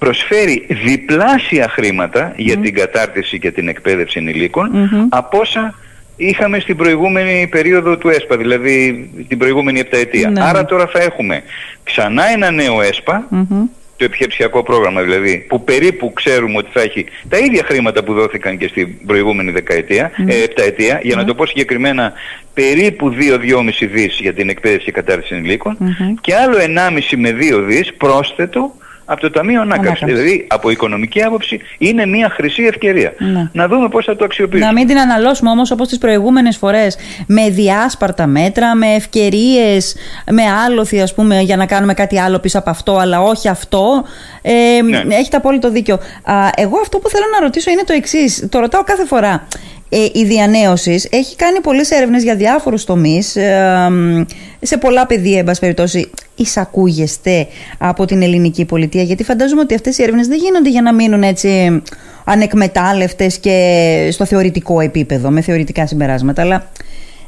[0.00, 4.70] Προσφέρει διπλάσια χρήματα για την κατάρτιση και την εκπαίδευση ενηλίκων
[5.08, 5.74] από όσα
[6.16, 10.30] είχαμε στην προηγούμενη περίοδο του ΕΣΠΑ, δηλαδή την προηγούμενη επταετία.
[10.30, 10.66] Ναι, Άρα ναι.
[10.66, 11.42] τώρα θα έχουμε
[11.84, 13.64] ξανά ένα νέο ΕΣΠΑ, Μμμ.
[13.96, 18.58] το επιχειρησιακό πρόγραμμα δηλαδή, που περίπου ξέρουμε ότι θα έχει τα ίδια χρήματα που δόθηκαν
[18.58, 22.12] και στην προηγούμενη δεκαετία, ε, επταετία, για να το πω συγκεκριμένα
[22.54, 25.76] περίπου 2-2,5 δις για την εκπαίδευση και κατάρτιση ενηλίκων
[26.20, 28.74] και άλλο 1,5 με 2 δις πρόσθετο
[29.12, 29.88] από το Ταμείο Ανάκαμψη.
[29.90, 30.18] Ανάκαμψης.
[30.18, 33.12] Δηλαδή από οικονομική άποψη είναι μια χρυσή ευκαιρία.
[33.18, 33.48] Ναι.
[33.52, 34.66] Να δούμε πώς θα το αξιοποιήσουμε.
[34.66, 36.96] Να μην την αναλώσουμε όμως όπως τις προηγούμενες φορές
[37.26, 39.94] με διάσπαρτα μέτρα, με ευκαιρίες,
[40.30, 44.04] με άλοθη ας πούμε για να κάνουμε κάτι άλλο πίσω από αυτό αλλά όχι αυτό.
[44.42, 45.14] Ε, Ναι.
[45.14, 45.94] Έχετε απόλυτο δίκιο.
[46.22, 48.46] Α, εγώ αυτό που θέλω να ρωτήσω είναι το εξής.
[48.50, 49.46] Το ρωτάω κάθε φορά.
[49.92, 54.22] Ε, η Διανέωσης έχει κάνει πολλές έρευνες για διάφορους τομείς ε, μ,
[54.60, 56.10] σε πολλά πεδία, εν πάση περιπτώσει.
[56.36, 57.46] Εισακούγεστε
[57.78, 61.22] από την ελληνική πολιτεία, γιατί φαντάζομαι ότι αυτές οι έρευνες δεν γίνονται για να μείνουν
[61.22, 61.82] έτσι
[62.24, 66.70] ανεκμετάλλευτες και στο θεωρητικό επίπεδο, με θεωρητικά συμπεράσματα, αλλά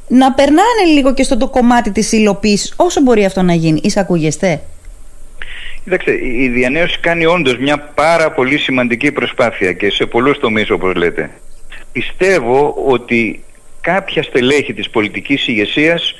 [0.08, 3.80] να περνάνε λίγο και στο το κομμάτι της υλοποίησης, όσο μπορεί αυτό να γίνει.
[3.82, 4.60] Εισακούγεστε;
[5.84, 10.94] Κοιτάξτε, η διανέωση κάνει όντως μια πάρα πολύ σημαντική προσπάθεια και σε πολλούς τομείς όπως
[10.94, 11.30] λέτε.
[11.92, 13.44] Πιστεύω ότι
[13.80, 16.14] κάποια στελέχη της πολιτικής ηγεσίας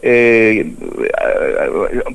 [0.00, 0.62] ε,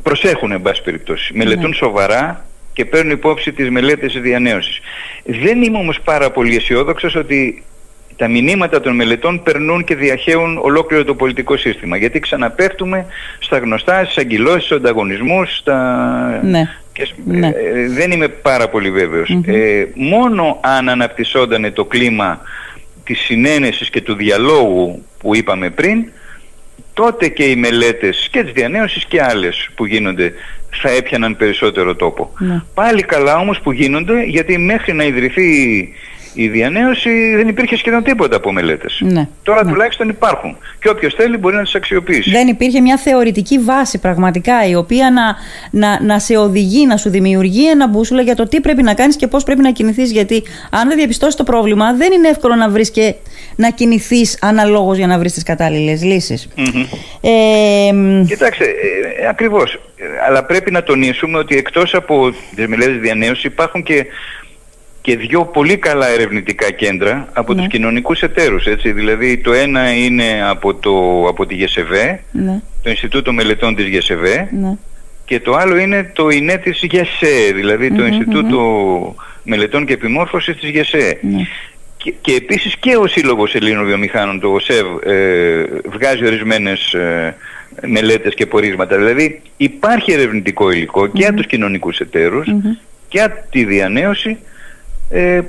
[0.04, 1.34] προσέχουν εν πάση περιπτώσει.
[1.38, 4.80] Μελετούν σοβαρά και παίρνουν υπόψη τις μελέτες της διανέωσης.
[5.26, 7.64] Δεν είμαι όμως πάρα πολύ αισιόδοξος ότι
[8.16, 11.98] τα μηνύματα των μελετών περνούν και διαχέουν ολόκληρο το πολιτικό σύστημα.
[11.98, 13.06] Γιατί ξαναπέφτουμε
[13.40, 16.40] στα γνωστά, στις αγκυλώσεις, στους ανταγωνισμούς, στα...
[16.44, 16.70] Ναι.
[16.94, 17.48] Και, σ- Ναι.
[17.48, 19.30] ε, δεν είμαι πάρα πολύ βέβαιος.
[19.46, 22.42] Ε, μόνο αν αναπτυσσόταν το κλίμα
[23.10, 26.06] της συνένεσης και του διαλόγου που είπαμε πριν,
[26.94, 30.34] τότε και οι μελέτες και της διανέωσης και άλλες που γίνονται
[30.70, 32.34] θα έπιαναν περισσότερο τόπο.
[32.40, 32.62] Ναι.
[32.74, 35.50] Πάλι καλά όμως που γίνονται γιατί μέχρι να ιδρυθεί
[36.42, 39.02] η διανέωση δεν υπήρχε σχεδόν τίποτα από μελέτες.
[39.04, 39.28] Ναι.
[39.44, 39.72] Τώρα Ναι.
[39.72, 42.30] τουλάχιστον υπάρχουν και όποιος θέλει μπορεί να τις αξιοποιήσει.
[42.30, 45.36] Δεν υπήρχε μια θεωρητική βάση πραγματικά η οποία να,
[45.80, 49.16] να, να σε οδηγεί, να σου δημιουργεί ένα μπούσουλα για το τι πρέπει να κάνεις
[49.16, 52.70] και πώς πρέπει να κινηθείς γιατί αν δεν διαπιστώσεις το πρόβλημα δεν είναι εύκολο να
[52.70, 53.14] βρεις και
[53.56, 56.48] να κινηθείς αναλόγως για να βρεις τις κατάλληλες λύσεις.
[56.56, 56.86] Μμμ.
[57.22, 58.66] Ε, μ, Κοιτάξτε,
[59.22, 59.74] ε, ακριβώς.
[59.74, 64.06] Ε, Αλλά πρέπει να τονίσουμε ότι εκτός από τις μελέτες διανέωσης υπάρχουν και,
[65.10, 67.60] και δύο πολύ καλά ερευνητικά κέντρα από Ναι.
[67.60, 68.66] τους κοινωνικούς εταίρους.
[68.66, 68.92] Έτσι.
[68.92, 74.50] Δηλαδή το ένα είναι από, το, από τη ΓΕΣΕΒΕ, ναι, το Ινστιτούτο Μελετών της ΓΕΣΕΒΕ
[74.62, 74.78] ναι.
[75.26, 78.62] και το άλλο είναι το ΙΝΕ της ΓΕΣΕ, δηλαδή το Ινστιτούτο
[79.44, 81.20] Μελετών και Επιμόρφωσης της ΓΕΣΕ.
[81.22, 81.42] Ναι.
[81.98, 87.36] Και, και επίσης και ο Σύλλογος Ελλήνων Βιομηχάνων, το ΟΣΕΒ, ε, βγάζει ορισμένες ε,
[87.88, 88.98] μελέτες και πορίσματα.
[88.98, 92.48] Δηλαδή υπάρχει ερευνητικό υλικό και από τους κοινωνικούς εταίρους
[93.10, 94.38] για τη διανέωση
[95.10, 95.42] ε,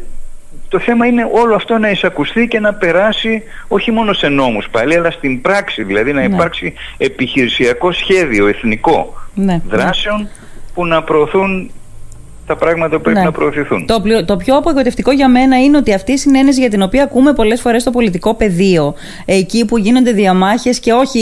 [0.69, 4.97] το θέμα είναι όλο αυτό να εισακουστεί και να περάσει όχι μόνο σε νόμους πάλι,
[4.97, 6.35] αλλά στην πράξη, δηλαδή να ναι.
[6.35, 9.61] υπάρξει επιχειρησιακό σχέδιο εθνικό ναι.
[9.69, 10.29] δράσεων
[10.75, 11.71] που να προωθούν
[12.51, 13.25] τα πράγματα που πρέπει ναι.
[13.25, 13.87] να προωθηθούν.
[13.87, 17.33] Το, το πιο απογοητευτικό για μένα είναι ότι αυτή η συνένεση για την οποία ακούμε
[17.33, 21.21] πολλές φορές στο πολιτικό πεδίο, εκεί που γίνονται διαμάχες και όχι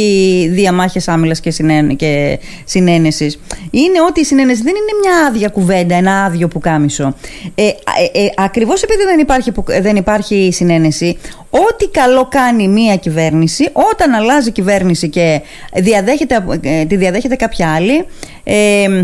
[0.52, 5.94] διαμάχες άμυλας και, συνέν, και συνένεσης, είναι ότι η συνένεση δεν είναι μια άδεια κουβέντα,
[5.94, 7.14] ένα άδειο που κάμισο.
[7.54, 7.70] Ε, ε,
[8.12, 11.18] ε, Ακριβώς επειδή δεν υπάρχει, δεν υπάρχει συνένεση,
[11.50, 15.40] ό,τι καλό κάνει μία κυβέρνηση, όταν αλλάζει κυβέρνηση και
[15.74, 18.04] διαδέχεται, ε, τη διαδέχεται κάποια άλλη.
[18.44, 19.02] Ε,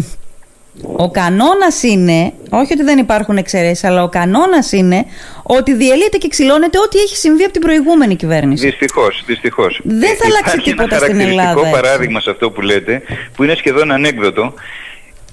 [0.83, 5.05] ο κανόνας είναι, όχι ότι δεν υπάρχουν εξαιρέσεις, αλλά ο κανόνας είναι
[5.43, 8.67] ότι διελύεται και ξυλώνεται ό,τι έχει συμβεί από την προηγούμενη κυβέρνηση.
[8.67, 9.81] Δυστυχώς, δυστυχώς.
[9.85, 11.61] Δεν θα αλλάξει τίποτα στην Ελλάδα.
[11.61, 13.03] Ένα παράδειγμα σε αυτό που λέτε,
[13.37, 14.55] που είναι σχεδόν ανέκδοτο.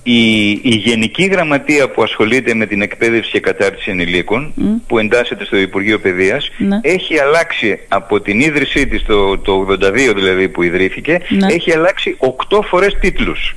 [0.04, 4.54] Η, η Γενική Γραμματεία που ασχολείται με την εκπαίδευση και κατάρτιση ενηλίκων,
[4.88, 6.80] που εντάσσεται στο Υπουργείο Παιδείας, ναι.
[6.82, 11.54] έχει αλλάξει από την ίδρυσή της το, το 82 δηλαδή που ιδρύθηκε, ναι.
[11.54, 12.18] έχει αλλάξει
[12.50, 13.56] 8 φορές τίτλους.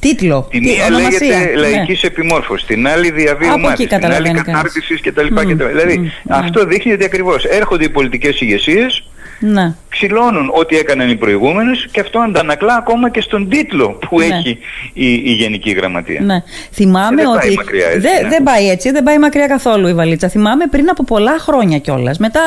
[0.00, 0.46] Τίτλο.
[0.50, 1.54] Την μία λέγεται ναι.
[1.54, 5.26] λαϊκής επιμόρφωσης, την άλλη διαβίου μάθησης, την άλλη κατάρτισης κτλ.
[5.38, 5.56] Mm.
[5.56, 6.26] Δηλαδή mm.
[6.28, 9.04] αυτό δείχνει ότι ακριβώς έρχονται οι πολιτικές ηγεσίες,
[9.40, 9.74] ναι.
[9.88, 14.24] ξυλώνουν ό,τι έκαναν οι προηγούμενες και αυτό αντανακλά ακόμα και στον τίτλο που ναι.
[14.24, 14.58] έχει
[14.92, 16.20] η, η Γενική Γραμματεία.
[16.20, 16.42] Ναι.
[16.72, 17.46] Θυμάμαι δεν ότι.
[17.46, 18.28] Πάει μακριά, έτσι, δεν, ναι.
[18.28, 20.28] δεν πάει έτσι, δεν πάει μακριά καθόλου η βαλίτσα.
[20.28, 22.18] Θυμάμαι πριν από πολλά χρόνια κιόλας.
[22.18, 22.40] Μετά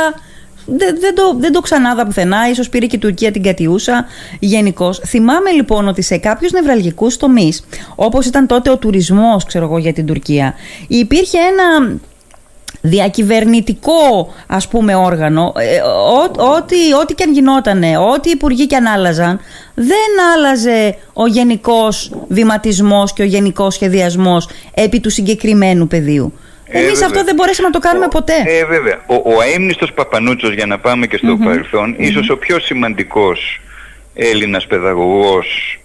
[0.66, 4.06] δεν, δεν, το, δεν το ξανάδα πουθενά, ίσως πήρε και η Τουρκία την κατιούσα
[4.40, 4.94] γενικώ.
[4.94, 7.64] Θυμάμαι λοιπόν ότι σε κάποιους νευραλγικούς τομείς,
[7.96, 10.54] όπως ήταν τότε ο τουρισμός, ξέρω εγώ, για την Τουρκία,
[10.88, 12.00] υπήρχε ένα
[12.82, 15.82] διακυβερνητικό ας πούμε όργανο ε,
[16.58, 19.40] ό,τι, ό,τι και αν γινότανε ό,τι υπουργοί και αν άλλαζαν
[19.76, 26.34] δεν άλλαζε ο γενικός βηματισμός και ο γενικός σχεδιασμός επί του συγκεκριμένου πεδίου
[26.72, 28.34] ε, Εμεί αυτό δεν μπορέσαμε να το κάνουμε ποτέ.
[28.46, 29.02] Ε, βέβαια.
[29.06, 33.60] Ο, ο αείμνηστος Παπανούτσος, για να πάμε και στο παρελθόν, ίσως ο πιο σημαντικός
[34.14, 35.80] Έλληνας παιδαγωγός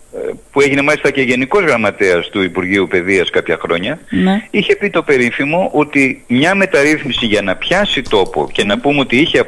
[0.52, 4.42] που έγινε μάλιστα και γενικός γραμματέας του Υπουργείου Παιδείας κάποια χρόνια, ναι.
[4.50, 9.16] είχε πει το περίφημο ότι μια μεταρρύθμιση για να πιάσει τόπο και να πούμε ότι
[9.16, 9.44] είχε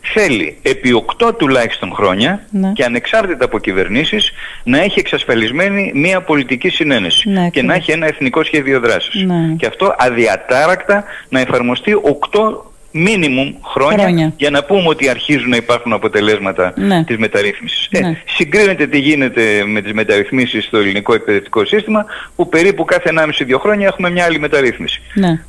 [0.00, 2.72] θέλει επί 8 τουλάχιστον χρόνια ναι.
[2.72, 4.32] και ανεξάρτητα από κυβερνήσεις
[4.64, 9.26] να έχει εξασφαλισμένη μια πολιτική συνένεση ναι, και να έχει ένα εθνικό σχέδιο δράσης.
[9.56, 11.92] Και αυτό αδιατάρακτα να εφαρμοστεί
[12.30, 17.04] 8 μίνιμουμ χρόνια, για να πούμε ότι αρχίζουν να υπάρχουν αποτελέσματα ναι.
[17.04, 17.88] της μεταρρύθμισης.
[17.90, 18.22] Ε, ναι.
[18.26, 22.04] συγκρίνεται τι γίνεται με τις μεταρρυθμίσεις στο ελληνικό εκπαιδευτικό σύστημα
[22.36, 25.02] που περίπου κάθε 1,5-2 χρόνια έχουμε μια άλλη μεταρρύθμιση.
[25.14, 25.40] Ναι.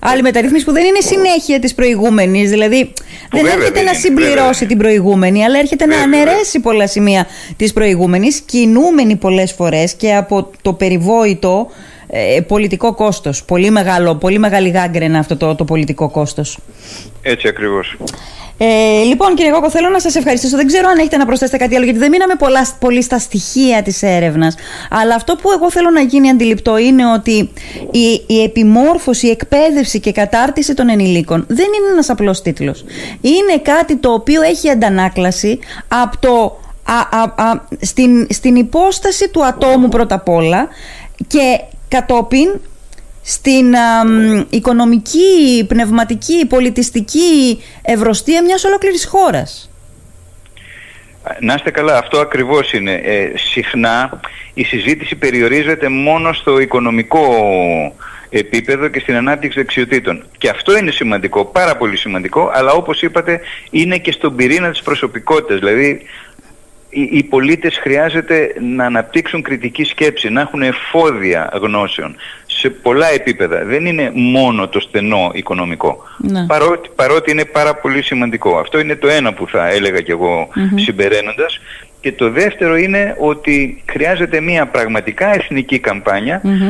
[0.00, 2.92] Άλλη μεταρρύθμιση που δεν είναι συνέχεια της προηγούμενης, δηλαδή
[3.30, 7.26] δεν έρχεται να συμπληρώσει την προηγούμενη, αλλά έρχεται να αναιρέσει πολλά σημεία
[7.56, 11.70] της προηγούμενης, κινούμενη πολλές φορές και από το περιβόητο
[12.14, 13.44] ε, πολιτικό κόστος.
[13.44, 16.58] Πολύ, μεγάλο, πολύ μεγάλη γάγκρενα αυτό το, το πολιτικό κόστος.
[17.22, 17.96] Έτσι ακριβώς.
[18.58, 20.56] Ε, λοιπόν, κύριε Γόκο, θέλω να σας ευχαριστήσω.
[20.56, 23.82] Δεν ξέρω αν έχετε να προσθέσετε κάτι άλλο, γιατί δεν μείναμε πολλά, πολύ στα στοιχεία
[23.82, 24.54] της έρευνας.
[24.90, 27.50] Αλλά αυτό που εγώ θέλω να γίνει αντιληπτό είναι ότι
[27.90, 32.84] η, η επιμόρφωση, η εκπαίδευση και κατάρτιση των ενηλίκων δεν είναι ένας απλός τίτλος.
[33.20, 39.88] Είναι κάτι το οποίο έχει αντανάκλαση από το, α, α, στην, στην υπόσταση του ατόμου
[39.88, 40.68] πρώτα απ' όλα
[41.26, 41.60] και
[41.92, 42.60] κατόπιν
[43.22, 43.74] στην
[44.50, 49.70] οικονομική, πνευματική, πολιτιστική ευρωστία μιας ολόκληρης χώρας.
[51.40, 52.92] Να είστε καλά, αυτό ακριβώς είναι.
[52.92, 54.20] Ε, συχνά
[54.54, 57.26] η συζήτηση περιορίζεται μόνο στο οικονομικό
[58.30, 60.24] επίπεδο και στην ανάπτυξη δεξιοτήτων.
[60.38, 64.82] Και αυτό είναι σημαντικό, πάρα πολύ σημαντικό, αλλά όπως είπατε είναι και στον πυρήνα της
[64.82, 65.58] προσωπικότητας.
[65.58, 66.02] Δηλαδή
[66.94, 73.64] οι πολίτες χρειάζεται να αναπτύξουν κριτική σκέψη, να έχουν εφόδια γνώσεων σε πολλά επίπεδα.
[73.64, 76.02] Δεν είναι μόνο το στενό οικονομικό.
[76.18, 76.46] Ναι.
[76.46, 78.58] Παρότι, παρότι είναι πάρα πολύ σημαντικό.
[78.58, 81.60] Αυτό είναι το ένα που θα έλεγα κι εγώ mm συμπεραίνοντας.
[82.00, 85.80] Και το δεύτερο είναι ότι χρειάζεται μια πραγματικά εθνική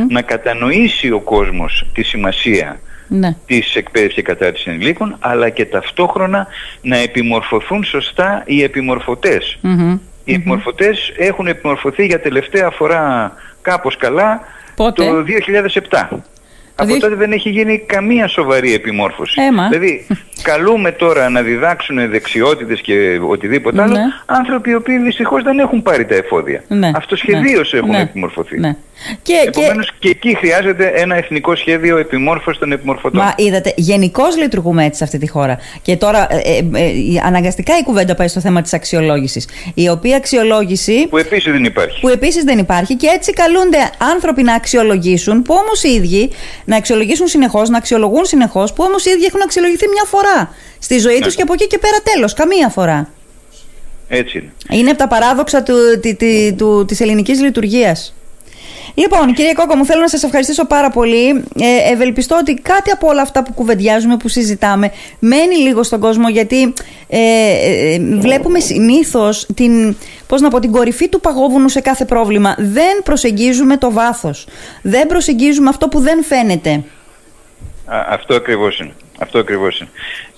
[0.08, 3.36] να κατανοήσει ο κόσμος τη σημασία ναι.
[3.46, 6.46] της εκπαίδευσης και κατάρτισης ενηλίκων αλλά και ταυτόχρονα
[6.82, 9.58] να επιμορφωθούν σωστά οι επιμορφωτές.
[10.24, 13.32] Οι επιμορφωτές έχουν επιμορφωθεί για τελευταία φορά
[13.62, 14.40] κάπως καλά
[14.74, 15.24] το
[15.90, 16.08] 2007.
[16.74, 19.42] Από τότε δεν έχει γίνει καμία σοβαρή επιμόρφωση.
[19.42, 19.68] Έμα.
[19.68, 20.06] Δηλαδή,
[20.42, 24.02] καλούμε τώρα να διδάξουν δεξιότητες και οτιδήποτε άλλο Ναι.
[24.26, 26.62] άνθρωποι οι οποίοι δυστυχώς δεν έχουν πάρει τα εφόδια.
[26.68, 26.90] Ναι.
[26.94, 27.78] Αυτοσχεδίως Ναι.
[27.78, 28.00] έχουν Ναι.
[28.00, 28.60] επιμορφωθεί.
[28.60, 28.76] Ναι.
[29.22, 30.08] Και, και, Επομένως και...
[30.08, 33.20] εκεί χρειάζεται ένα εθνικό σχέδιο επιμόρφωσης των επιμορφωτών.
[33.24, 35.58] Μα είδατε, γενικώς λειτουργούμε έτσι σε αυτή τη χώρα.
[35.82, 39.48] Και τώρα ε, ε, ε, η- αναγκαστικά η κουβέντα πάει στο θέμα της αξιολόγησης.
[39.74, 41.06] Η οποία αξιολόγηση.
[41.08, 42.00] Που επίσης δεν υπάρχει.
[42.00, 43.78] Που επίσης δεν υπάρχει και έτσι καλούνται
[44.14, 46.30] άνθρωποι να αξιολογήσουν, που όμως οι ίδιοι
[46.64, 50.31] να αξιολογήσουν συνεχώς, να αξιολογούν συνεχώς, που όμως οι ίδιοι έχουν αξιολογηθεί μια φορά
[50.78, 52.34] στη ζωή τους και από εκεί και πέρα τέλος.
[52.34, 53.08] Καμία φορά.
[54.08, 54.80] Έτσι είναι.
[54.80, 58.14] Είναι από τα παράδοξα του, τη, τη, του, της ελληνικής λειτουργίας.
[58.94, 61.28] Λοιπόν, κύριε Κόκο, μου θέλω να σας ευχαριστήσω πάρα πολύ.
[61.60, 66.28] Ε, ευελπιστώ ότι κάτι από όλα αυτά που κουβεντιάζουμε, που συζητάμε, μένει λίγο στον κόσμο,
[66.28, 66.72] γιατί
[67.08, 67.18] ε,
[67.94, 72.54] ε, βλέπουμε συνήθως την, πώς να πω, την κορυφή του παγόβουνου σε κάθε πρόβλημα.
[72.58, 74.46] Δεν προσεγγίζουμε το βάθος.
[74.82, 76.70] Δεν προσεγγίζουμε αυτό που δεν φαίνεται.
[77.84, 78.92] Α, αυτό ακριβώς είναι.
[79.18, 79.88] Αυτό ακριβώς είναι.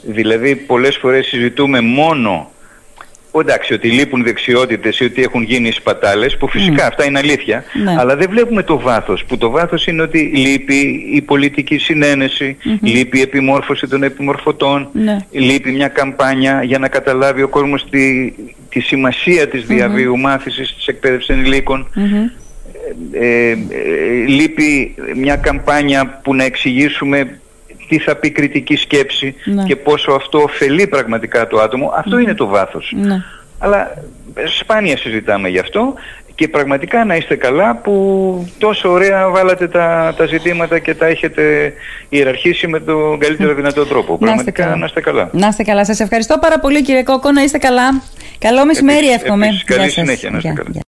[0.03, 2.49] Δηλαδή πολλές φορές συζητούμε μόνο
[3.39, 7.95] εντάξει ότι λείπουν δεξιότητες ή ότι έχουν γίνει σπατάλες που φυσικά αυτά είναι αλήθεια Ναι.
[7.99, 13.19] αλλά δεν βλέπουμε το βάθος που το βάθος είναι ότι λείπει η πολιτική συνένεση, λείπει
[13.19, 15.17] η επιμόρφωση των επιμορφωτών Ναι.
[15.31, 18.33] λείπει μια καμπάνια για να καταλάβει ο κόσμος τη,
[18.69, 22.25] τη σημασία της διαβίου μάθησης της εκπαίδευσης ενηλίκων Μμμ.
[23.13, 23.57] ε, ε,
[24.29, 27.39] λείπει μια καμπάνια που να εξηγήσουμε
[27.89, 29.63] τι θα πει κριτική σκέψη Ναι.
[29.63, 31.93] και πόσο αυτό ωφελεί πραγματικά το άτομο.
[31.97, 32.93] Αυτό είναι το βάθος.
[32.97, 33.17] Ναι.
[33.59, 33.91] Αλλά
[34.35, 35.95] ε, σπάνια συζητάμε γι' αυτό
[36.35, 37.95] και πραγματικά να είστε καλά που
[38.59, 41.73] τόσο ωραία βάλατε τα, τα ζητήματα και τα έχετε
[42.09, 44.13] ιεραρχήσει με τον καλύτερο δυνατό τρόπο.
[44.13, 44.77] Να είστε Πραγματικά καλά.
[44.77, 45.29] να είστε καλά.
[45.33, 45.85] Να είστε καλά.
[45.85, 47.33] Σας ευχαριστώ πάρα πολύ κύριε Κόκο.
[47.33, 48.03] Να είστε καλά.
[48.39, 49.47] Καλό μεσημέρι Επίσης, εύχομαι.
[49.47, 50.03] επίσης, καλή Γεια σας.
[50.05, 50.31] συνέχεια.
[50.31, 50.69] Να είστε Γεια, καλά.
[50.73, 50.83] γεια.